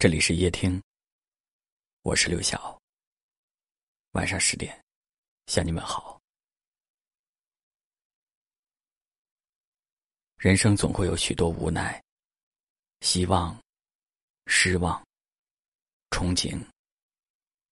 [0.00, 0.80] 这里是夜听，
[2.02, 2.80] 我是刘晓。
[4.12, 4.80] 晚上十点，
[5.46, 6.20] 向你们好。
[10.36, 12.00] 人生总会有许多无奈、
[13.00, 13.60] 希望、
[14.46, 15.04] 失望、
[16.10, 16.56] 憧憬、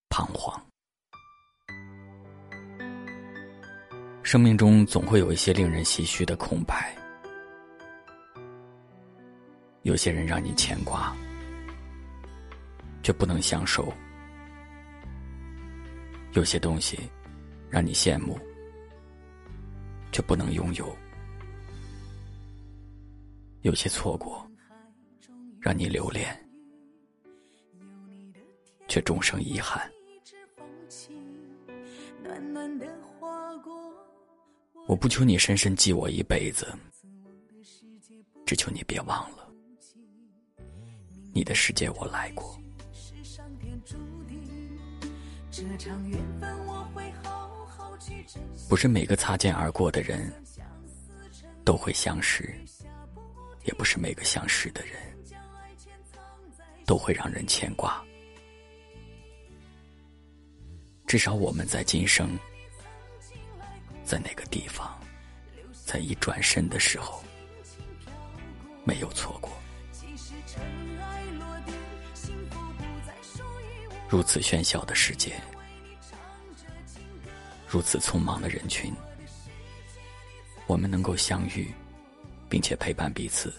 [0.08, 0.60] 彷徨。
[4.24, 6.92] 生命中总会有一些令人唏嘘的空白，
[9.82, 11.16] 有些人让你牵挂。
[13.06, 13.92] 却不能相守。
[16.32, 16.98] 有些东西
[17.70, 18.36] 让你羡慕，
[20.10, 20.86] 却不能拥有；
[23.62, 24.44] 有些错过
[25.60, 26.36] 让你留恋，
[28.88, 29.88] 却终生遗憾。
[34.88, 36.66] 我不求你深深记我一辈子，
[38.44, 39.48] 只求你别忘了，
[41.32, 42.58] 你的世界我来过。
[48.68, 50.32] 不是每个擦肩而过的人
[51.64, 52.54] 都会相识，
[53.64, 54.94] 也不是每个相识的人
[56.84, 58.04] 都会让人牵挂。
[61.06, 62.36] 至少我们在今生，
[64.04, 65.00] 在那个地方，
[65.84, 67.22] 在一转身的时候，
[68.84, 69.55] 没有错过。
[74.08, 75.40] 如此喧嚣的世界，
[77.68, 78.94] 如此匆忙的人群，
[80.66, 81.74] 我们能够相遇，
[82.48, 83.52] 并且陪伴彼此，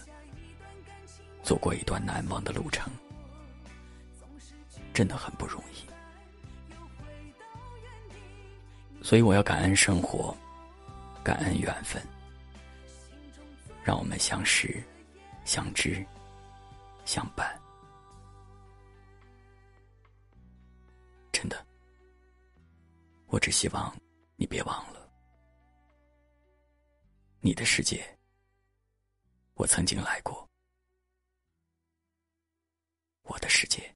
[1.42, 2.90] 走过一段难忘的路程，
[4.94, 5.86] 真的很不容易。
[9.02, 10.36] 所以，我要感恩生活，
[11.22, 12.02] 感恩缘分，
[13.84, 14.82] 让我们相识、
[15.44, 16.04] 相知、
[17.04, 17.47] 相伴。
[23.48, 23.96] 只希望
[24.36, 25.10] 你别忘了，
[27.40, 28.06] 你的世界，
[29.54, 30.46] 我曾经来过，
[33.22, 33.90] 我的世界，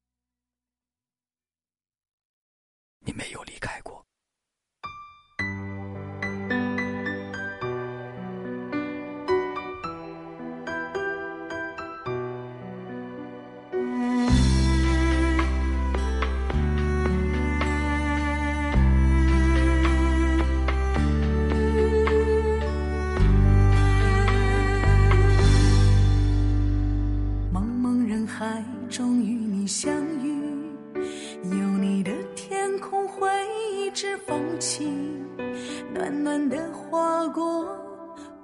[35.94, 37.66] 暖暖的划过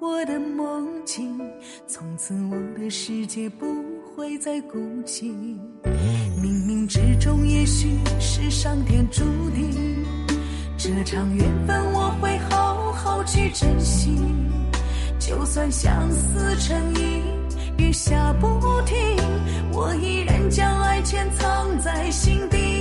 [0.00, 1.40] 我的梦境，
[1.86, 3.66] 从此我的世界不
[4.14, 5.32] 会再孤寂。
[6.40, 10.04] 冥冥之中，也许是上天注定，
[10.76, 14.18] 这场缘分我会好好去珍惜。
[15.18, 17.22] 就算相思成瘾，
[17.78, 18.46] 雨下不
[18.82, 18.96] 停，
[19.72, 22.77] 我依然将爱潜藏在心底。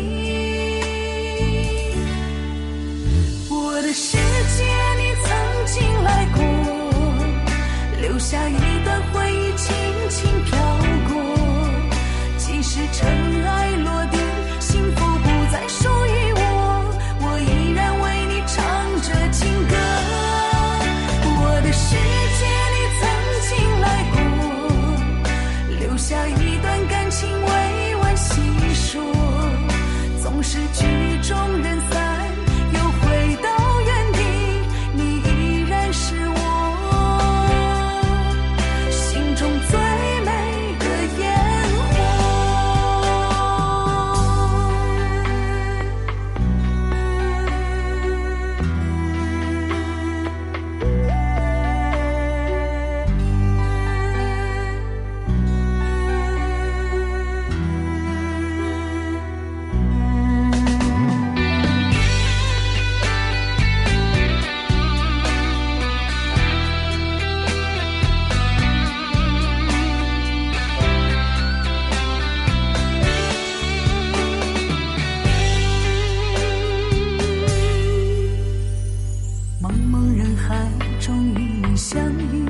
[81.07, 82.43] 终与你相遇，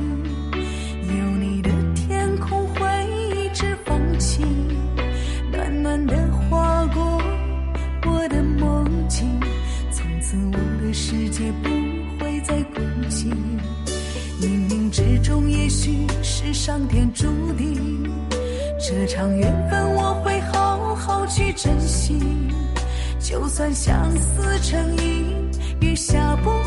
[1.15, 4.48] 有你的天空会一直放晴，
[5.51, 7.21] 暖暖的划过
[8.07, 9.30] 我的梦境，
[9.92, 11.69] 从此我的世界不
[12.19, 13.31] 会再孤寂。
[14.42, 18.12] 冥冥之中，也许是上天注定，
[18.80, 22.19] 这场缘分我会好好去珍惜，
[23.19, 25.48] 就算相思成瘾，
[25.80, 26.66] 雨下不停。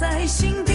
[0.00, 0.69] 在心底。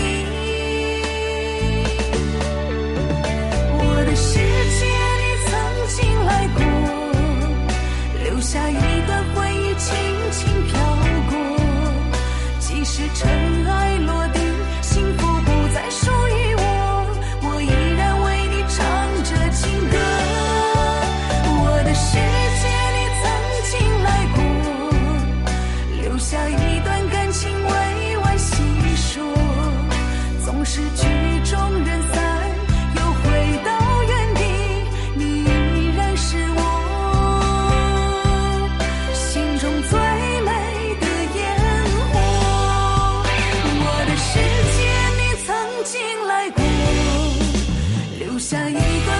[48.45, 49.14] 下一个。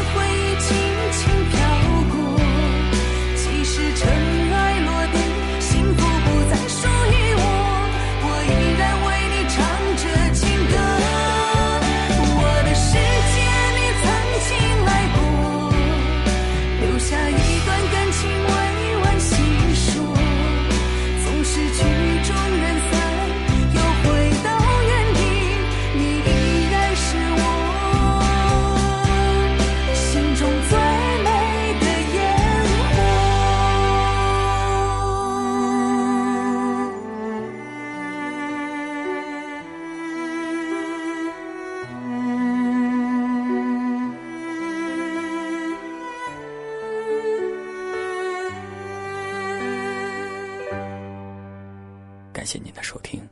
[52.46, 53.28] 谢谢您的收听。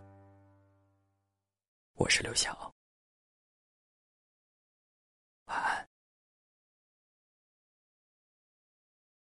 [1.94, 2.73] 我是刘晓。